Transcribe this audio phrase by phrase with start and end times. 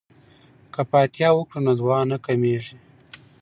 [0.73, 2.75] که فاتحه وکړو نو دعا نه کمیږي.